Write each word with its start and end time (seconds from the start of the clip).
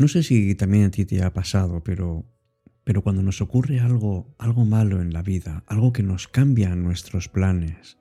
No 0.00 0.08
sé 0.08 0.22
si 0.22 0.54
también 0.54 0.84
a 0.84 0.90
ti 0.90 1.04
te 1.04 1.22
ha 1.22 1.34
pasado, 1.34 1.84
pero, 1.84 2.24
pero 2.84 3.02
cuando 3.02 3.22
nos 3.22 3.42
ocurre 3.42 3.80
algo, 3.80 4.34
algo 4.38 4.64
malo 4.64 5.02
en 5.02 5.12
la 5.12 5.22
vida, 5.22 5.62
algo 5.66 5.92
que 5.92 6.02
nos 6.02 6.26
cambia 6.26 6.74
nuestros 6.74 7.28
planes, 7.28 7.98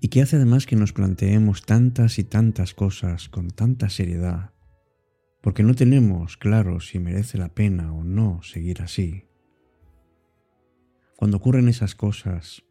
y 0.00 0.06
que 0.06 0.22
hace 0.22 0.36
además 0.36 0.66
que 0.66 0.76
nos 0.76 0.92
planteemos 0.92 1.66
tantas 1.66 2.20
y 2.20 2.22
tantas 2.22 2.74
cosas 2.74 3.28
con 3.28 3.50
tanta 3.50 3.88
seriedad, 3.88 4.52
porque 5.42 5.64
no 5.64 5.74
tenemos 5.74 6.36
claro 6.36 6.78
si 6.78 7.00
merece 7.00 7.38
la 7.38 7.52
pena 7.52 7.92
o 7.92 8.04
no 8.04 8.40
seguir 8.44 8.80
así. 8.80 9.24
Cuando 11.16 11.38
ocurren 11.38 11.66
esas 11.66 11.96
cosas 11.96 12.62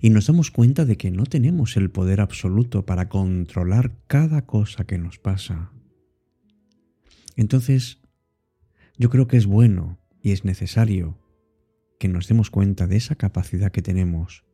y 0.00 0.10
nos 0.10 0.26
damos 0.26 0.50
cuenta 0.50 0.84
de 0.84 0.96
que 0.96 1.12
no 1.12 1.26
tenemos 1.26 1.76
el 1.76 1.92
poder 1.92 2.20
absoluto 2.20 2.84
para 2.84 3.08
controlar 3.08 3.92
cada 4.08 4.46
cosa 4.46 4.84
que 4.84 4.98
nos 4.98 5.20
pasa, 5.20 5.70
entonces 7.36 8.00
yo 8.96 9.10
creo 9.10 9.26
que 9.26 9.36
es 9.36 9.46
bueno 9.46 9.98
y 10.22 10.32
es 10.32 10.44
necesario 10.44 11.18
que 11.98 12.08
nos 12.08 12.28
demos 12.28 12.50
cuenta 12.50 12.86
de 12.86 12.96
esa 12.96 13.14
capacidad 13.14 13.72
que 13.72 13.82
tenemos 13.82 14.44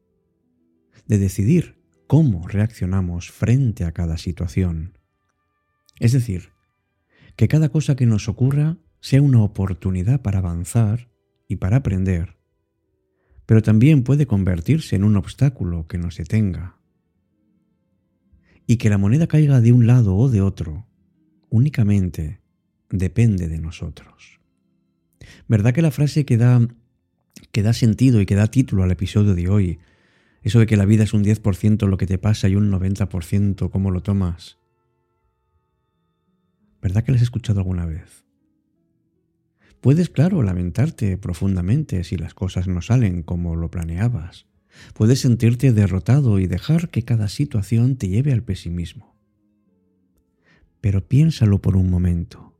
de 1.07 1.19
decidir 1.19 1.81
cómo 2.07 2.47
reaccionamos 2.48 3.31
frente 3.31 3.84
a 3.84 3.93
cada 3.93 4.19
situación. 4.19 4.98
Es 5.98 6.12
decir, 6.12 6.51
que 7.37 7.48
cada 7.48 7.69
cosa 7.69 7.97
que 7.97 8.06
nos 8.06 8.28
ocurra 8.28 8.78
sea 9.00 9.22
una 9.22 9.43
oportunidad 9.43 10.22
para 10.22 10.39
avanzar 10.39 11.09
y 11.48 11.56
para 11.56 11.77
aprender, 11.77 12.37
pero 13.47 13.62
también 13.62 14.03
puede 14.03 14.27
convertirse 14.27 14.97
en 14.97 15.05
un 15.05 15.17
obstáculo 15.17 15.87
que 15.87 15.98
nos 15.98 16.17
detenga. 16.17 16.78
Y 18.67 18.78
que 18.78 18.91
la 18.91 18.98
moneda 18.98 19.28
caiga 19.28 19.61
de 19.61 19.72
un 19.72 19.87
lado 19.87 20.17
o 20.17 20.28
de 20.28 20.41
otro 20.41 20.87
únicamente 21.48 22.41
depende 22.91 23.48
de 23.48 23.59
nosotros. 23.59 24.41
¿Verdad 25.48 25.75
que 25.75 25.83
la 25.83 25.91
frase 25.91 26.25
que 26.25 26.37
da, 26.37 26.67
que 27.53 27.62
da 27.62 27.73
sentido 27.73 28.20
y 28.20 28.27
que 28.27 28.34
da 28.34 28.47
título 28.47 28.83
al 28.83 28.91
episodio 28.91 29.34
de 29.34 29.48
hoy 29.48 29.78
eso 30.47 30.61
de 30.61 30.67
que 30.67 30.77
la 30.77 30.84
vida 30.84 31.03
es 31.03 31.12
un 31.12 31.25
10% 31.25 31.89
lo 31.89 31.97
que 31.97 32.06
te 32.06 32.19
pasa 32.19 32.48
y 32.48 32.55
un 32.55 32.70
90% 32.70 33.69
cómo 33.69 33.91
lo 33.91 34.01
tomas. 34.01 34.59
¿Verdad 36.81 37.03
que 37.03 37.11
lo 37.11 37.17
has 37.17 37.23
escuchado 37.23 37.59
alguna 37.59 37.84
vez? 37.84 38.25
Puedes, 39.81 40.09
claro, 40.09 40.45
lamentarte 40.45 41.19
profundamente 41.19 42.05
si 42.05 42.17
las 42.17 42.33
cosas 42.33 42.69
no 42.69 42.81
salen 42.81 43.25
como 43.25 43.56
lo 43.56 43.73
planeabas. 43.73 44.47
Puedes 44.95 45.19
sentirte 45.19 45.73
derrotado 45.73 46.39
y 46.39 46.47
dejar 46.47 46.91
que 46.91 47.03
cada 47.03 47.27
situación 47.27 47.97
te 47.97 48.09
lleve 48.09 48.33
al 48.33 48.45
pesimismo. 48.45 49.17
Pero 50.81 51.09
piénsalo 51.09 51.61
por 51.61 51.77
un 51.77 51.91
momento. 51.91 52.56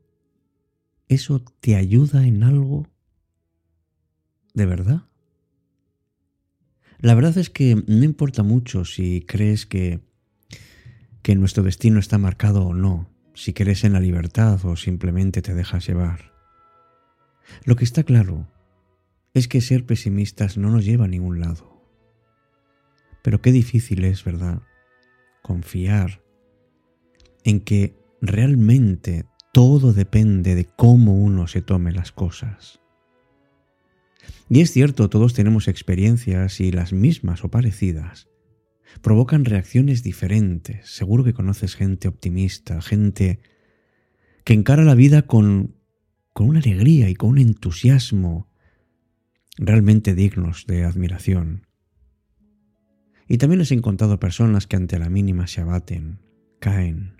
¿Eso 1.07 1.39
te 1.61 1.75
ayuda 1.75 2.27
en 2.27 2.43
algo? 2.43 2.87
¿De 4.53 4.65
verdad? 4.65 5.03
La 6.99 7.13
verdad 7.13 7.37
es 7.37 7.49
que 7.49 7.75
no 7.87 8.03
importa 8.03 8.43
mucho 8.43 8.83
si 8.83 9.21
crees 9.21 9.65
que, 9.65 10.01
que 11.21 11.35
nuestro 11.35 11.63
destino 11.63 11.99
está 11.99 12.17
marcado 12.17 12.65
o 12.65 12.73
no, 12.73 13.09
si 13.35 13.53
crees 13.53 13.83
en 13.83 13.93
la 13.93 13.99
libertad 13.99 14.59
o 14.65 14.75
simplemente 14.75 15.41
te 15.41 15.53
dejas 15.53 15.87
llevar. 15.87 16.33
Lo 17.63 17.75
que 17.75 17.85
está 17.85 18.03
claro 18.03 18.47
es 19.33 19.47
que 19.47 19.61
ser 19.61 19.85
pesimistas 19.85 20.57
no 20.57 20.71
nos 20.71 20.83
lleva 20.83 21.05
a 21.05 21.09
ningún 21.09 21.39
lado. 21.39 21.77
Pero 23.21 23.41
qué 23.41 23.51
difícil 23.51 24.03
es, 24.03 24.23
¿verdad? 24.23 24.61
Confiar 25.43 26.23
en 27.43 27.61
que 27.61 27.95
realmente 28.21 29.25
todo 29.57 29.91
depende 29.91 30.53
de 30.53 30.65
cómo 30.65 31.17
uno 31.17 31.47
se 31.47 31.63
tome 31.63 31.91
las 31.91 32.11
cosas. 32.11 32.79
Y 34.49 34.61
es 34.61 34.69
cierto, 34.69 35.09
todos 35.09 35.33
tenemos 35.33 35.67
experiencias 35.67 36.59
y 36.59 36.71
las 36.71 36.93
mismas 36.93 37.43
o 37.43 37.49
parecidas 37.49 38.27
provocan 39.01 39.45
reacciones 39.45 40.03
diferentes. 40.03 40.87
Seguro 40.91 41.23
que 41.23 41.33
conoces 41.33 41.75
gente 41.75 42.07
optimista, 42.07 42.83
gente 42.83 43.39
que 44.43 44.53
encara 44.53 44.83
la 44.83 44.93
vida 44.93 45.23
con, 45.23 45.75
con 46.33 46.49
una 46.49 46.59
alegría 46.59 47.09
y 47.09 47.15
con 47.15 47.31
un 47.31 47.39
entusiasmo 47.39 48.51
realmente 49.57 50.13
dignos 50.13 50.67
de 50.67 50.83
admiración. 50.83 51.65
Y 53.27 53.39
también 53.39 53.61
has 53.61 53.71
encontrado 53.71 54.19
personas 54.19 54.67
que 54.67 54.75
ante 54.75 54.99
la 54.99 55.09
mínima 55.09 55.47
se 55.47 55.61
abaten, 55.61 56.19
caen. 56.59 57.16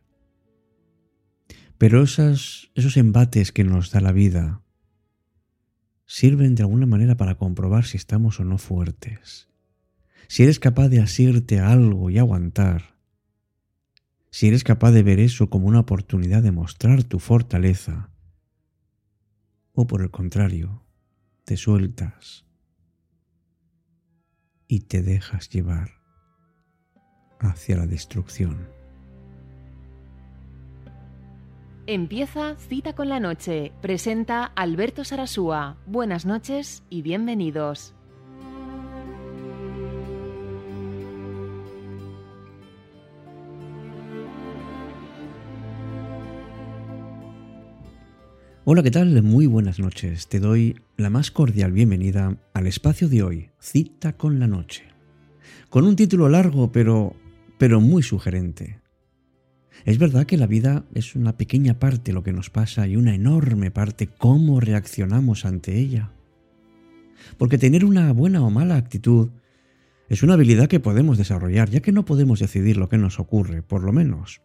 Pero 1.78 2.04
esos 2.04 2.98
embates 2.98 3.52
que 3.52 3.64
nos 3.64 3.92
da 3.92 4.02
la 4.02 4.12
vida 4.12 4.62
sirven 6.06 6.56
de 6.56 6.64
alguna 6.64 6.86
manera 6.86 7.18
para 7.18 7.36
comprobar 7.36 7.86
si 7.86 7.98
estamos 7.98 8.40
o 8.40 8.44
no 8.44 8.58
fuertes. 8.58 9.48
Si 10.28 10.44
eres 10.44 10.60
capaz 10.60 10.90
de 10.90 11.02
asirte 11.02 11.60
a 11.60 11.70
algo 11.70 12.10
y 12.10 12.18
aguantar. 12.18 12.96
Si 14.32 14.48
eres 14.48 14.64
capaz 14.64 14.92
de 14.92 15.04
ver 15.04 15.20
eso 15.20 15.50
como 15.50 15.68
una 15.68 15.82
oportunidad 15.82 16.42
de 16.42 16.52
mostrar 16.52 17.04
tu 17.04 17.20
fortaleza. 17.20 18.10
O 19.74 19.86
por 19.86 20.02
el 20.02 20.10
contrario, 20.10 20.84
te 21.46 21.58
sueltas 21.58 22.46
y 24.68 24.82
te 24.82 25.02
dejas 25.02 25.50
llevar 25.50 25.92
hacia 27.40 27.78
la 27.78 27.86
destrucción. 27.86 28.77
Empieza 31.90 32.58
Cita 32.58 32.96
con 32.96 33.08
la 33.08 33.22
Noche. 33.22 33.72
Presenta 33.82 34.44
Alberto 34.44 35.06
Sarasúa. 35.06 35.78
Buenas 35.86 36.26
noches 36.26 36.84
y 36.90 37.02
bienvenidos. 37.02 37.94
Hola, 48.66 48.84
¿qué 48.84 48.92
tal? 48.92 49.24
Muy 49.24 49.46
buenas 49.46 49.80
noches. 49.80 50.28
Te 50.28 50.42
doy 50.42 50.76
la 50.98 51.10
más 51.10 51.32
cordial 51.32 51.72
bienvenida 51.72 52.36
al 52.54 52.68
espacio 52.68 53.08
de 53.08 53.24
hoy, 53.24 53.50
Cita 53.62 54.18
con 54.18 54.42
la 54.42 54.48
Noche. 54.48 54.84
Con 55.70 55.86
un 55.86 55.96
título 55.96 56.28
largo, 56.28 56.70
pero, 56.70 57.16
pero 57.58 57.80
muy 57.80 58.04
sugerente. 58.04 58.82
Es 59.86 59.98
verdad 59.98 60.26
que 60.26 60.38
la 60.38 60.48
vida 60.48 60.86
es 60.94 61.16
una 61.16 61.38
pequeña 61.38 61.80
parte 61.80 62.14
lo 62.14 62.24
que 62.24 62.34
nos 62.34 62.50
pasa 62.50 62.88
y 62.88 62.96
una 62.96 63.16
enorme 63.16 63.72
parte 63.72 64.08
cómo 64.08 64.60
reaccionamos 64.60 65.46
ante 65.46 65.78
ella. 65.78 66.12
Porque 67.38 67.58
tener 67.58 67.86
una 67.86 68.12
buena 68.14 68.44
o 68.44 68.50
mala 68.50 68.76
actitud 68.76 69.30
es 70.10 70.24
una 70.24 70.34
habilidad 70.34 70.68
que 70.68 70.80
podemos 70.80 71.18
desarrollar, 71.18 71.70
ya 71.70 71.82
que 71.82 71.92
no 71.92 72.06
podemos 72.06 72.40
decidir 72.40 72.78
lo 72.78 72.90
que 72.90 72.98
nos 72.98 73.20
ocurre, 73.20 73.62
por 73.62 73.84
lo 73.84 73.92
menos. 73.92 74.42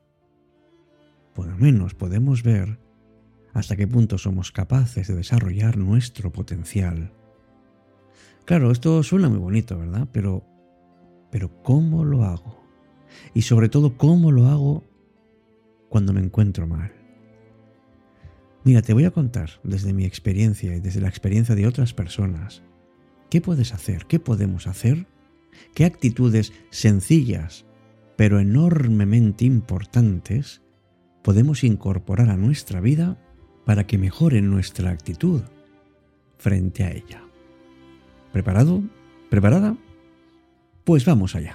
Por 1.34 1.46
lo 1.46 1.56
menos 1.56 1.94
podemos 1.94 2.42
ver 2.42 2.78
hasta 3.54 3.76
qué 3.76 3.86
punto 3.86 4.18
somos 4.18 4.50
capaces 4.50 5.08
de 5.08 5.14
desarrollar 5.14 5.76
nuestro 5.76 6.32
potencial. 6.32 7.12
Claro, 8.44 8.70
esto 8.70 9.02
suena 9.02 9.28
muy 9.28 9.38
bonito, 9.38 9.78
¿verdad? 9.78 10.08
Pero, 10.12 10.44
pero 11.30 11.62
¿cómo 11.62 12.04
lo 12.04 12.24
hago? 12.24 12.60
Y 13.34 13.42
sobre 13.42 13.68
todo, 13.68 13.96
¿cómo 13.96 14.32
lo 14.32 14.48
hago 14.48 14.84
cuando 15.92 16.14
me 16.14 16.20
encuentro 16.20 16.66
mal. 16.66 16.90
Mira, 18.64 18.80
te 18.80 18.94
voy 18.94 19.04
a 19.04 19.10
contar 19.10 19.60
desde 19.62 19.92
mi 19.92 20.06
experiencia 20.06 20.74
y 20.74 20.80
desde 20.80 21.02
la 21.02 21.08
experiencia 21.08 21.54
de 21.54 21.66
otras 21.66 21.92
personas 21.92 22.62
qué 23.28 23.42
puedes 23.42 23.74
hacer, 23.74 24.06
qué 24.06 24.18
podemos 24.18 24.66
hacer, 24.66 25.06
qué 25.74 25.84
actitudes 25.84 26.54
sencillas 26.70 27.66
pero 28.16 28.40
enormemente 28.40 29.44
importantes 29.44 30.62
podemos 31.22 31.62
incorporar 31.62 32.30
a 32.30 32.38
nuestra 32.38 32.80
vida 32.80 33.18
para 33.66 33.86
que 33.86 33.98
mejore 33.98 34.40
nuestra 34.40 34.90
actitud 34.90 35.42
frente 36.38 36.84
a 36.84 36.92
ella. 36.92 37.22
¿Preparado? 38.32 38.82
¿Preparada? 39.28 39.76
Pues 40.84 41.04
vamos 41.04 41.34
allá. 41.36 41.54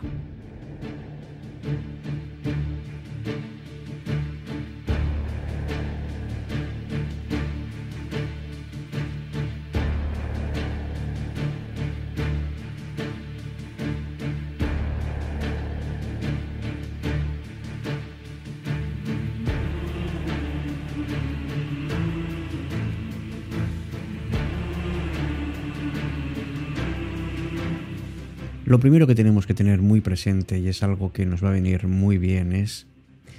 Lo 28.67 28.81
primero 28.81 29.07
que 29.07 29.15
tenemos 29.15 29.47
que 29.47 29.53
tener 29.53 29.81
muy 29.81 30.01
presente, 30.01 30.59
y 30.59 30.67
es 30.67 30.83
algo 30.83 31.13
que 31.13 31.25
nos 31.25 31.41
va 31.41 31.47
a 31.47 31.53
venir 31.53 31.87
muy 31.87 32.17
bien, 32.17 32.51
es 32.51 32.85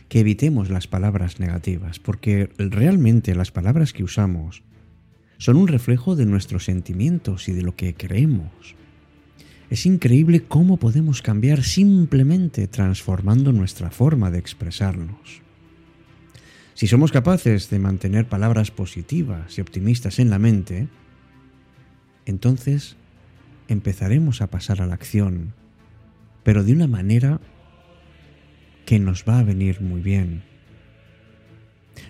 que 0.09 0.21
evitemos 0.21 0.71
las 0.71 0.87
palabras 0.87 1.39
negativas, 1.39 1.99
porque 1.99 2.49
realmente 2.57 3.35
las 3.35 3.51
palabras 3.51 3.93
que 3.93 4.03
usamos 4.03 4.63
son 5.37 5.57
un 5.57 5.69
reflejo 5.69 6.17
de 6.17 6.25
nuestros 6.25 6.65
sentimientos 6.65 7.47
y 7.51 7.53
de 7.53 7.61
lo 7.61 7.77
que 7.77 7.93
creemos. 7.93 8.75
Es 9.69 9.85
increíble 9.85 10.45
cómo 10.49 10.79
podemos 10.79 11.21
cambiar 11.21 11.63
simplemente 11.63 12.67
transformando 12.67 13.53
nuestra 13.53 13.91
forma 13.91 14.31
de 14.31 14.39
expresarnos. 14.39 15.43
Si 16.73 16.87
somos 16.87 17.13
capaces 17.13 17.69
de 17.69 17.79
mantener 17.79 18.31
palabras 18.31 18.71
positivas 18.71 19.59
y 19.59 19.61
optimistas 19.61 20.21
en 20.21 20.31
la 20.31 20.39
mente, 20.39 20.89
entonces 22.25 22.97
empezaremos 23.69 24.43
a 24.43 24.49
pasar 24.49 24.83
a 24.83 24.87
la 24.87 24.95
acción, 24.95 25.55
pero 26.43 26.65
de 26.65 26.73
una 26.73 26.87
manera 26.87 27.41
que 28.87 28.99
nos 28.99 29.25
va 29.29 29.39
a 29.39 29.45
venir 29.45 29.81
muy 29.81 30.01
bien. 30.01 30.43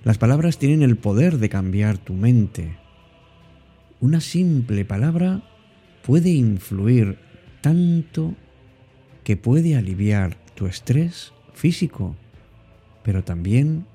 Las 0.05 0.19
palabras 0.19 0.59
tienen 0.59 0.83
el 0.83 0.97
poder 0.97 1.39
de 1.39 1.49
cambiar 1.49 1.99
tu 1.99 2.15
mente. 2.15 2.77
Una 4.01 4.21
simple 4.21 4.85
palabra 4.85 5.43
puede 6.03 6.31
influir 6.31 7.19
tanto 7.61 8.35
que 9.25 9.37
puede 9.37 9.77
aliviar 9.77 10.37
tu 10.55 10.67
estrés 10.67 11.33
físico, 11.53 12.15
pero 13.03 13.25
también 13.25 13.87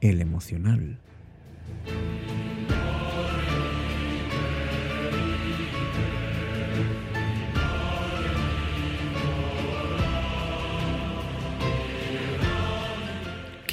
el 0.00 0.20
emocional. 0.20 0.98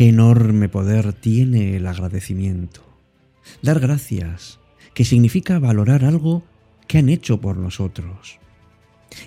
Enorme 0.06 0.68
poder 0.68 1.14
tiene 1.14 1.78
el 1.78 1.88
agradecimiento. 1.88 2.82
Dar 3.62 3.80
gracias, 3.80 4.60
que 4.94 5.06
significa 5.06 5.60
valorar 5.60 6.04
algo 6.04 6.44
que 6.90 6.98
han 6.98 7.08
hecho 7.08 7.40
por 7.40 7.56
nosotros. 7.56 8.38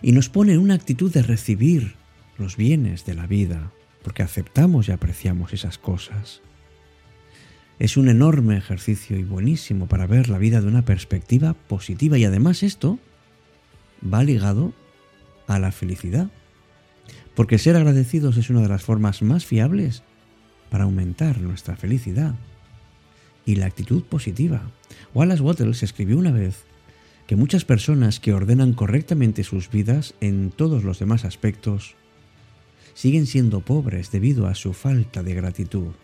Y 0.02 0.12
nos 0.12 0.28
pone 0.28 0.52
en 0.52 0.58
una 0.58 0.74
actitud 0.74 1.10
de 1.10 1.22
recibir 1.22 1.94
los 2.36 2.58
bienes 2.58 3.06
de 3.06 3.14
la 3.14 3.26
vida, 3.26 3.72
porque 4.02 4.22
aceptamos 4.22 4.88
y 4.88 4.92
apreciamos 4.92 5.54
esas 5.54 5.78
cosas. 5.78 6.42
Es 7.78 7.96
un 7.96 8.10
enorme 8.10 8.58
ejercicio 8.58 9.16
y 9.16 9.24
buenísimo 9.24 9.86
para 9.86 10.06
ver 10.06 10.28
la 10.28 10.36
vida 10.36 10.60
de 10.60 10.68
una 10.68 10.84
perspectiva 10.84 11.54
positiva 11.54 12.18
y 12.18 12.26
además 12.26 12.62
esto 12.62 12.98
va 14.04 14.22
ligado 14.22 14.74
a 15.46 15.58
la 15.58 15.72
felicidad, 15.72 16.28
porque 17.34 17.56
ser 17.56 17.76
agradecidos 17.76 18.36
es 18.36 18.50
una 18.50 18.60
de 18.60 18.68
las 18.68 18.82
formas 18.82 19.22
más 19.22 19.46
fiables 19.46 20.02
para 20.76 20.84
aumentar 20.84 21.40
nuestra 21.40 21.74
felicidad 21.74 22.34
y 23.46 23.54
la 23.54 23.64
actitud 23.64 24.02
positiva. 24.02 24.60
Wallace 25.14 25.40
Wattles 25.40 25.82
escribió 25.82 26.18
una 26.18 26.32
vez 26.32 26.64
que 27.26 27.34
muchas 27.34 27.64
personas 27.64 28.20
que 28.20 28.34
ordenan 28.34 28.74
correctamente 28.74 29.42
sus 29.42 29.70
vidas 29.70 30.12
en 30.20 30.50
todos 30.50 30.84
los 30.84 30.98
demás 30.98 31.24
aspectos 31.24 31.94
siguen 32.92 33.24
siendo 33.24 33.60
pobres 33.60 34.10
debido 34.10 34.48
a 34.48 34.54
su 34.54 34.74
falta 34.74 35.22
de 35.22 35.32
gratitud. 35.32 35.94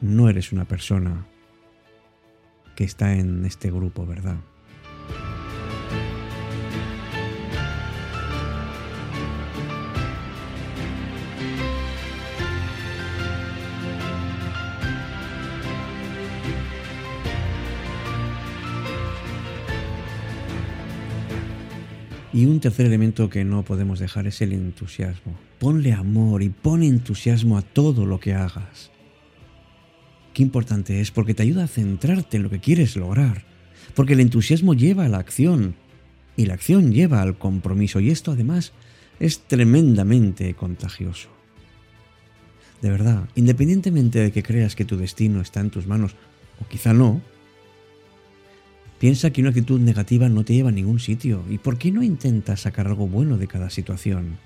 No 0.00 0.28
eres 0.28 0.52
una 0.52 0.64
persona 0.64 1.26
que 2.76 2.84
está 2.84 3.16
en 3.16 3.44
este 3.44 3.72
grupo, 3.72 4.06
¿verdad? 4.06 4.36
Y 22.34 22.46
un 22.46 22.58
tercer 22.58 22.86
elemento 22.86 23.30
que 23.30 23.44
no 23.44 23.64
podemos 23.64 24.00
dejar 24.00 24.26
es 24.26 24.42
el 24.42 24.52
entusiasmo. 24.52 25.38
Ponle 25.60 25.92
amor 25.92 26.42
y 26.42 26.48
pon 26.48 26.82
entusiasmo 26.82 27.56
a 27.56 27.62
todo 27.62 28.06
lo 28.06 28.18
que 28.18 28.34
hagas. 28.34 28.90
Qué 30.32 30.42
importante 30.42 31.00
es 31.00 31.12
porque 31.12 31.34
te 31.34 31.44
ayuda 31.44 31.62
a 31.62 31.68
centrarte 31.68 32.36
en 32.36 32.42
lo 32.42 32.50
que 32.50 32.58
quieres 32.58 32.96
lograr. 32.96 33.44
Porque 33.94 34.14
el 34.14 34.20
entusiasmo 34.20 34.74
lleva 34.74 35.04
a 35.04 35.08
la 35.08 35.18
acción 35.18 35.76
y 36.36 36.46
la 36.46 36.54
acción 36.54 36.92
lleva 36.92 37.22
al 37.22 37.38
compromiso 37.38 38.00
y 38.00 38.10
esto 38.10 38.32
además 38.32 38.72
es 39.20 39.38
tremendamente 39.46 40.52
contagioso. 40.54 41.28
De 42.82 42.90
verdad, 42.90 43.28
independientemente 43.36 44.18
de 44.18 44.32
que 44.32 44.42
creas 44.42 44.74
que 44.74 44.84
tu 44.84 44.96
destino 44.96 45.40
está 45.40 45.60
en 45.60 45.70
tus 45.70 45.86
manos, 45.86 46.16
o 46.60 46.66
quizá 46.66 46.92
no, 46.92 47.22
Piensa 49.04 49.28
que 49.28 49.42
una 49.42 49.50
actitud 49.50 49.78
negativa 49.80 50.30
no 50.30 50.46
te 50.46 50.54
lleva 50.54 50.70
a 50.70 50.72
ningún 50.72 50.98
sitio. 50.98 51.44
¿Y 51.50 51.58
por 51.58 51.76
qué 51.76 51.92
no 51.92 52.02
intentas 52.02 52.60
sacar 52.60 52.86
algo 52.86 53.06
bueno 53.06 53.36
de 53.36 53.46
cada 53.46 53.68
situación? 53.68 54.38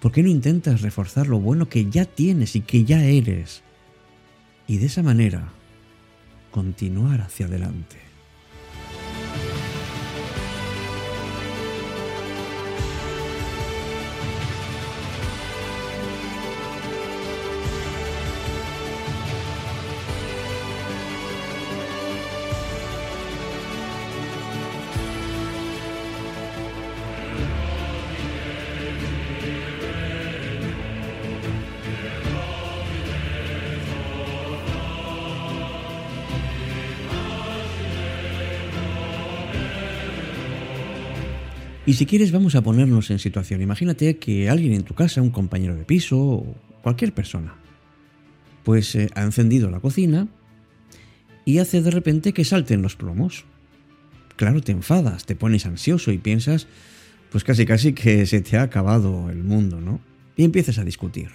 ¿Por 0.00 0.10
qué 0.10 0.22
no 0.22 0.30
intentas 0.30 0.80
reforzar 0.80 1.26
lo 1.26 1.38
bueno 1.38 1.68
que 1.68 1.90
ya 1.90 2.06
tienes 2.06 2.56
y 2.56 2.62
que 2.62 2.86
ya 2.86 3.04
eres? 3.04 3.62
Y 4.66 4.78
de 4.78 4.86
esa 4.86 5.02
manera, 5.02 5.52
continuar 6.50 7.20
hacia 7.20 7.44
adelante. 7.44 7.98
Y 41.84 41.94
si 41.94 42.06
quieres 42.06 42.30
vamos 42.30 42.54
a 42.54 42.62
ponernos 42.62 43.10
en 43.10 43.18
situación. 43.18 43.60
Imagínate 43.60 44.16
que 44.18 44.48
alguien 44.48 44.72
en 44.72 44.84
tu 44.84 44.94
casa, 44.94 45.20
un 45.20 45.30
compañero 45.30 45.74
de 45.74 45.84
piso 45.84 46.16
o 46.16 46.56
cualquier 46.80 47.12
persona, 47.12 47.56
pues 48.62 48.94
eh, 48.94 49.10
ha 49.16 49.22
encendido 49.22 49.68
la 49.68 49.80
cocina 49.80 50.28
y 51.44 51.58
hace 51.58 51.82
de 51.82 51.90
repente 51.90 52.32
que 52.32 52.44
salten 52.44 52.82
los 52.82 52.94
plomos. 52.94 53.44
Claro, 54.36 54.60
te 54.60 54.70
enfadas, 54.70 55.26
te 55.26 55.34
pones 55.34 55.66
ansioso 55.66 56.12
y 56.12 56.18
piensas, 56.18 56.68
pues 57.32 57.42
casi 57.42 57.66
casi 57.66 57.94
que 57.94 58.26
se 58.26 58.42
te 58.42 58.56
ha 58.56 58.62
acabado 58.62 59.28
el 59.28 59.42
mundo, 59.42 59.80
¿no? 59.80 60.00
Y 60.36 60.44
empiezas 60.44 60.78
a 60.78 60.84
discutir. 60.84 61.30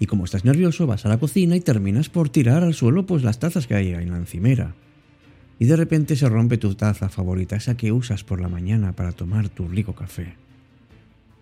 Y 0.00 0.06
como 0.06 0.24
estás 0.24 0.44
nervioso, 0.44 0.88
vas 0.88 1.06
a 1.06 1.08
la 1.08 1.18
cocina 1.18 1.54
y 1.54 1.60
terminas 1.60 2.08
por 2.08 2.30
tirar 2.30 2.64
al 2.64 2.74
suelo 2.74 3.06
pues 3.06 3.22
las 3.22 3.38
tazas 3.38 3.68
que 3.68 3.76
hay 3.76 3.92
en 3.92 4.10
la 4.10 4.16
encimera 4.16 4.74
y 5.58 5.66
de 5.66 5.76
repente 5.76 6.16
se 6.16 6.28
rompe 6.28 6.58
tu 6.58 6.74
taza 6.74 7.08
favorita, 7.08 7.56
esa 7.56 7.76
que 7.76 7.92
usas 7.92 8.24
por 8.24 8.40
la 8.40 8.48
mañana 8.48 8.92
para 8.92 9.12
tomar 9.12 9.48
tu 9.48 9.68
rico 9.68 9.94
café. 9.94 10.34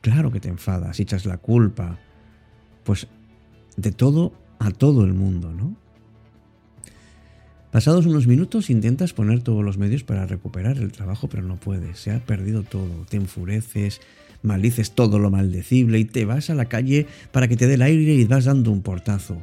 Claro 0.00 0.30
que 0.30 0.40
te 0.40 0.48
enfadas 0.48 1.00
echas 1.00 1.26
la 1.26 1.38
culpa, 1.38 1.98
pues 2.84 3.06
de 3.76 3.92
todo 3.92 4.32
a 4.58 4.70
todo 4.70 5.04
el 5.04 5.14
mundo, 5.14 5.52
¿no? 5.52 5.76
Pasados 7.70 8.04
unos 8.04 8.26
minutos 8.26 8.68
intentas 8.68 9.14
poner 9.14 9.42
todos 9.42 9.64
los 9.64 9.78
medios 9.78 10.04
para 10.04 10.26
recuperar 10.26 10.76
el 10.76 10.92
trabajo, 10.92 11.28
pero 11.28 11.42
no 11.42 11.56
puedes, 11.56 11.98
se 11.98 12.10
ha 12.10 12.20
perdido 12.20 12.64
todo, 12.64 13.06
te 13.08 13.16
enfureces, 13.16 14.02
maldices 14.42 14.90
todo 14.92 15.18
lo 15.18 15.30
maldecible 15.30 15.98
y 15.98 16.04
te 16.04 16.26
vas 16.26 16.50
a 16.50 16.54
la 16.54 16.66
calle 16.66 17.06
para 17.30 17.48
que 17.48 17.56
te 17.56 17.66
dé 17.66 17.74
el 17.74 17.82
aire 17.82 18.14
y 18.14 18.24
vas 18.26 18.44
dando 18.44 18.70
un 18.70 18.82
portazo. 18.82 19.40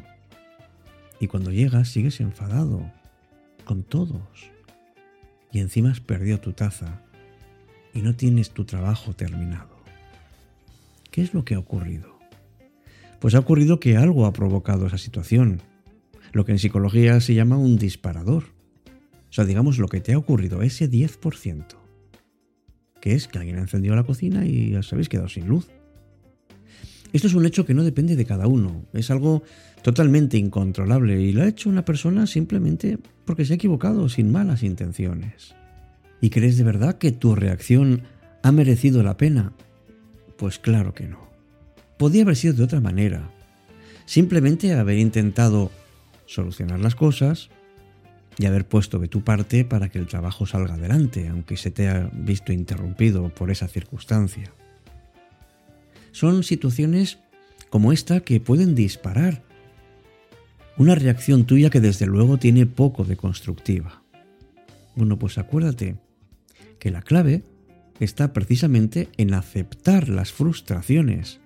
Y 1.19 1.25
cuando 1.25 1.51
llegas 1.51 1.89
sigues 1.89 2.19
enfadado, 2.19 2.91
con 3.65 3.81
todos 3.81 4.21
y 5.51 5.59
encima 5.59 5.91
has 5.91 5.99
perdido 5.99 6.39
tu 6.39 6.53
taza 6.53 7.01
y 7.93 8.01
no 8.01 8.15
tienes 8.15 8.51
tu 8.51 8.65
trabajo 8.65 9.13
terminado. 9.13 9.79
¿Qué 11.11 11.21
es 11.21 11.33
lo 11.33 11.43
que 11.43 11.55
ha 11.55 11.59
ocurrido? 11.59 12.19
Pues 13.19 13.35
ha 13.35 13.39
ocurrido 13.39 13.79
que 13.79 13.97
algo 13.97 14.25
ha 14.25 14.33
provocado 14.33 14.87
esa 14.87 14.97
situación, 14.97 15.61
lo 16.31 16.45
que 16.45 16.51
en 16.51 16.59
psicología 16.59 17.19
se 17.19 17.33
llama 17.33 17.57
un 17.57 17.77
disparador. 17.77 18.45
O 19.29 19.33
sea, 19.33 19.45
digamos 19.45 19.77
lo 19.77 19.87
que 19.87 20.01
te 20.01 20.13
ha 20.13 20.17
ocurrido, 20.17 20.61
ese 20.61 20.89
10%, 20.89 21.65
que 23.01 23.13
es 23.13 23.27
que 23.27 23.39
alguien 23.39 23.57
ha 23.57 23.61
encendido 23.61 23.95
la 23.95 24.03
cocina 24.03 24.45
y 24.45 24.75
os 24.75 24.91
habéis 24.93 25.09
quedado 25.09 25.29
sin 25.29 25.47
luz. 25.47 25.67
Esto 27.11 27.27
es 27.27 27.33
un 27.33 27.45
hecho 27.45 27.65
que 27.65 27.73
no 27.73 27.83
depende 27.83 28.15
de 28.15 28.25
cada 28.25 28.47
uno, 28.47 28.85
es 28.93 29.09
algo 29.09 29.43
totalmente 29.81 30.37
incontrolable 30.37 31.21
y 31.21 31.31
lo 31.31 31.43
ha 31.43 31.47
hecho 31.47 31.69
una 31.69 31.85
persona 31.85 32.27
simplemente 32.27 32.97
porque 33.25 33.45
se 33.45 33.53
ha 33.53 33.55
equivocado 33.55 34.09
sin 34.09 34.31
malas 34.31 34.63
intenciones. 34.63 35.55
¿Y 36.21 36.29
crees 36.29 36.57
de 36.57 36.63
verdad 36.63 36.97
que 36.97 37.11
tu 37.11 37.35
reacción 37.35 38.03
ha 38.43 38.51
merecido 38.51 39.01
la 39.03 39.17
pena? 39.17 39.53
Pues 40.37 40.59
claro 40.59 40.93
que 40.93 41.07
no. 41.07 41.29
Podía 41.97 42.23
haber 42.23 42.35
sido 42.35 42.53
de 42.53 42.63
otra 42.63 42.79
manera, 42.79 43.31
Simplemente 44.09 44.73
haber 44.73 44.97
intentado 44.97 45.69
solucionar 46.25 46.79
las 46.79 46.95
cosas 46.95 47.49
y 48.39 48.47
haber 48.47 48.67
puesto 48.67 48.97
de 48.97 49.07
tu 49.07 49.23
parte 49.23 49.65
para 49.65 49.89
que 49.89 49.99
el 49.99 50.07
trabajo 50.07 50.47
salga 50.47 50.73
adelante, 50.73 51.27
aunque 51.27 51.57
se 51.57 51.69
te 51.69 51.87
haya 51.87 52.09
visto 52.11 52.51
interrumpido 52.51 53.29
por 53.29 53.51
esa 53.51 53.67
circunstancia. 53.67 54.51
Son 56.19 56.43
situaciones 56.43 57.17
como 57.69 57.93
esta 57.93 58.19
que 58.19 58.41
pueden 58.41 58.75
disparar 58.75 59.41
una 60.75 60.93
reacción 60.93 61.45
tuya 61.45 61.69
que 61.69 61.79
desde 61.79 62.07
luego 62.07 62.37
tiene 62.37 62.65
poco 62.65 63.05
de 63.05 63.15
constructiva. 63.15 64.03
Bueno, 64.95 65.17
pues 65.17 65.37
acuérdate 65.37 65.95
que 66.77 66.91
la 66.91 67.03
clave 67.03 67.43
está 68.01 68.33
precisamente 68.33 69.07
en 69.15 69.33
aceptar 69.33 70.09
las 70.09 70.33
frustraciones 70.33 71.39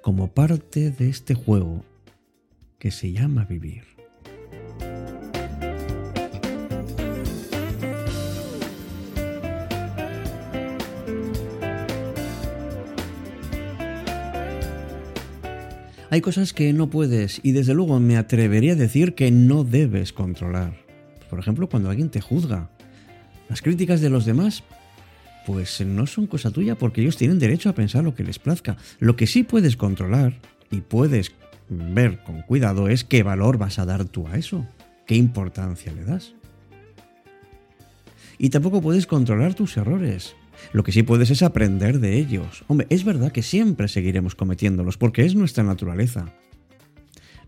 como 0.00 0.32
parte 0.32 0.90
de 0.90 1.10
este 1.10 1.34
juego 1.34 1.84
que 2.78 2.90
se 2.90 3.12
llama 3.12 3.44
vivir. 3.44 3.95
Hay 16.16 16.22
cosas 16.22 16.54
que 16.54 16.72
no 16.72 16.88
puedes 16.88 17.40
y 17.42 17.52
desde 17.52 17.74
luego 17.74 18.00
me 18.00 18.16
atrevería 18.16 18.72
a 18.72 18.76
decir 18.76 19.14
que 19.14 19.30
no 19.30 19.64
debes 19.64 20.14
controlar. 20.14 20.72
Por 21.28 21.38
ejemplo, 21.38 21.68
cuando 21.68 21.90
alguien 21.90 22.08
te 22.08 22.22
juzga. 22.22 22.70
Las 23.50 23.60
críticas 23.60 24.00
de 24.00 24.08
los 24.08 24.24
demás, 24.24 24.64
pues 25.44 25.82
no 25.82 26.06
son 26.06 26.26
cosa 26.26 26.50
tuya 26.50 26.74
porque 26.74 27.02
ellos 27.02 27.18
tienen 27.18 27.38
derecho 27.38 27.68
a 27.68 27.74
pensar 27.74 28.02
lo 28.02 28.14
que 28.14 28.24
les 28.24 28.38
plazca. 28.38 28.78
Lo 28.98 29.14
que 29.14 29.26
sí 29.26 29.42
puedes 29.42 29.76
controlar 29.76 30.40
y 30.70 30.80
puedes 30.80 31.32
ver 31.68 32.24
con 32.24 32.40
cuidado 32.40 32.88
es 32.88 33.04
qué 33.04 33.22
valor 33.22 33.58
vas 33.58 33.78
a 33.78 33.84
dar 33.84 34.06
tú 34.06 34.26
a 34.26 34.38
eso, 34.38 34.66
qué 35.06 35.16
importancia 35.16 35.92
le 35.92 36.06
das. 36.06 36.32
Y 38.38 38.48
tampoco 38.48 38.80
puedes 38.80 39.06
controlar 39.06 39.52
tus 39.52 39.76
errores. 39.76 40.34
Lo 40.72 40.82
que 40.84 40.92
sí 40.92 41.02
puedes 41.02 41.30
es 41.30 41.42
aprender 41.42 42.00
de 42.00 42.18
ellos. 42.18 42.64
Hombre, 42.68 42.86
es 42.90 43.04
verdad 43.04 43.32
que 43.32 43.42
siempre 43.42 43.88
seguiremos 43.88 44.34
cometiéndolos 44.34 44.96
porque 44.96 45.24
es 45.24 45.34
nuestra 45.34 45.64
naturaleza. 45.64 46.32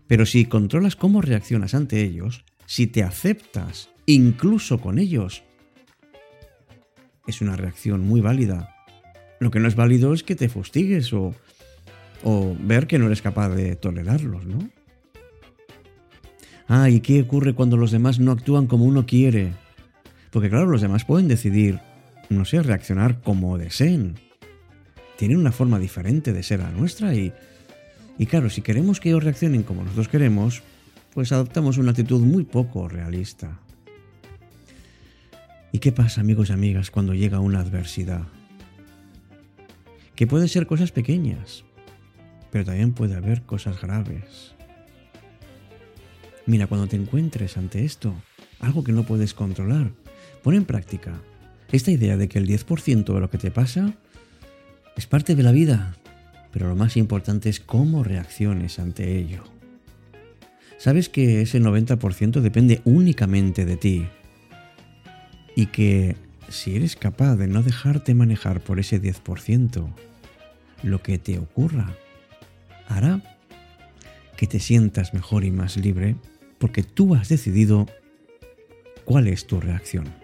Pero 0.07 0.25
si 0.25 0.45
controlas 0.45 0.95
cómo 0.95 1.21
reaccionas 1.21 1.73
ante 1.73 2.01
ellos, 2.01 2.43
si 2.65 2.87
te 2.87 3.03
aceptas 3.03 3.89
incluso 4.05 4.79
con 4.79 4.97
ellos, 4.97 5.43
es 7.27 7.41
una 7.41 7.55
reacción 7.55 8.01
muy 8.01 8.21
válida. 8.21 8.75
Lo 9.39 9.51
que 9.51 9.59
no 9.59 9.67
es 9.67 9.75
válido 9.75 10.13
es 10.13 10.23
que 10.23 10.35
te 10.35 10.49
fustigues 10.49 11.13
o, 11.13 11.35
o 12.23 12.55
ver 12.59 12.87
que 12.87 12.99
no 12.99 13.05
eres 13.05 13.21
capaz 13.21 13.49
de 13.49 13.75
tolerarlos, 13.75 14.45
¿no? 14.45 14.69
Ah, 16.67 16.89
¿y 16.89 16.99
qué 16.99 17.21
ocurre 17.21 17.53
cuando 17.53 17.77
los 17.77 17.91
demás 17.91 18.19
no 18.19 18.31
actúan 18.31 18.67
como 18.67 18.85
uno 18.85 19.05
quiere? 19.05 19.53
Porque 20.31 20.49
claro, 20.49 20.67
los 20.67 20.81
demás 20.81 21.05
pueden 21.05 21.27
decidir 21.27 21.79
no 22.29 22.45
sé, 22.45 22.61
reaccionar 22.61 23.21
como 23.21 23.57
deseen. 23.57 24.15
Tienen 25.17 25.37
una 25.37 25.51
forma 25.51 25.79
diferente 25.79 26.31
de 26.31 26.43
ser 26.43 26.61
a 26.61 26.71
nuestra 26.71 27.13
y, 27.13 27.33
y 28.17 28.25
claro, 28.27 28.49
si 28.49 28.61
queremos 28.61 28.99
que 28.99 29.09
ellos 29.09 29.23
reaccionen 29.23 29.63
como 29.63 29.83
nosotros 29.83 30.07
queremos, 30.07 30.61
pues 31.13 31.31
adoptamos 31.31 31.77
una 31.77 31.91
actitud 31.91 32.21
muy 32.21 32.43
poco 32.43 32.87
realista. 32.87 33.59
¿Y 35.71 35.79
qué 35.79 35.91
pasa, 35.91 36.21
amigos 36.21 36.49
y 36.49 36.53
amigas, 36.53 36.91
cuando 36.91 37.13
llega 37.13 37.39
una 37.39 37.59
adversidad? 37.59 38.23
Que 40.15 40.27
pueden 40.27 40.47
ser 40.47 40.67
cosas 40.67 40.91
pequeñas, 40.91 41.63
pero 42.51 42.65
también 42.65 42.93
puede 42.93 43.15
haber 43.15 43.43
cosas 43.43 43.79
graves. 43.81 44.53
Mira, 46.45 46.67
cuando 46.67 46.87
te 46.87 46.95
encuentres 46.95 47.57
ante 47.57 47.85
esto, 47.85 48.15
algo 48.59 48.83
que 48.83 48.91
no 48.91 49.03
puedes 49.03 49.33
controlar, 49.33 49.91
pon 50.41 50.55
en 50.55 50.65
práctica 50.65 51.21
esta 51.71 51.91
idea 51.91 52.17
de 52.17 52.27
que 52.27 52.39
el 52.39 52.47
10% 52.47 53.13
de 53.13 53.19
lo 53.19 53.29
que 53.29 53.37
te 53.37 53.51
pasa 53.51 53.93
es 54.95 55.05
parte 55.05 55.35
de 55.35 55.43
la 55.43 55.51
vida, 55.51 55.95
pero 56.51 56.67
lo 56.67 56.75
más 56.75 56.97
importante 56.97 57.49
es 57.49 57.59
cómo 57.59 58.03
reacciones 58.03 58.79
ante 58.79 59.17
ello. 59.17 59.43
Sabes 60.77 61.09
que 61.09 61.41
ese 61.41 61.61
90% 61.61 62.41
depende 62.41 62.81
únicamente 62.85 63.65
de 63.65 63.77
ti 63.77 64.07
y 65.55 65.67
que 65.67 66.15
si 66.47 66.75
eres 66.75 66.95
capaz 66.95 67.35
de 67.35 67.47
no 67.47 67.61
dejarte 67.63 68.13
manejar 68.15 68.61
por 68.61 68.79
ese 68.79 69.01
10%, 69.01 69.93
lo 70.83 71.03
que 71.03 71.17
te 71.17 71.37
ocurra 71.37 71.95
hará 72.87 73.21
que 74.37 74.47
te 74.47 74.59
sientas 74.59 75.13
mejor 75.13 75.43
y 75.43 75.51
más 75.51 75.77
libre 75.77 76.15
porque 76.57 76.81
tú 76.81 77.13
has 77.13 77.29
decidido 77.29 77.87
cuál 79.05 79.27
es 79.27 79.47
tu 79.47 79.59
reacción. 79.59 80.18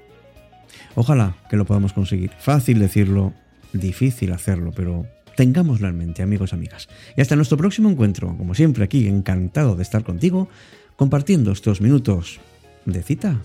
Ojalá 0.94 1.36
que 1.50 1.58
lo 1.58 1.66
podamos 1.66 1.94
conseguir. 1.94 2.32
Fácil 2.38 2.80
decirlo, 2.80 3.34
difícil 3.74 4.32
hacerlo, 4.32 4.72
pero 4.76 5.06
tengámoslo 5.36 5.88
en 5.88 5.98
mente, 5.98 6.22
amigos 6.22 6.52
y 6.52 6.56
amigas. 6.56 6.88
Y 7.18 7.22
hasta 7.22 7.36
nuestro 7.36 7.58
próximo 7.58 7.90
encuentro, 7.90 8.36
como 8.38 8.54
siempre 8.54 8.84
aquí, 8.84 9.08
encantado 9.08 9.76
de 9.76 9.84
estar 9.84 10.04
contigo, 10.04 10.50
compartiendo 10.96 11.52
estos 11.52 11.82
minutos 11.82 12.40
de 12.86 13.04
cita 13.04 13.42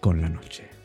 con 0.00 0.20
la 0.20 0.28
noche. 0.28 0.75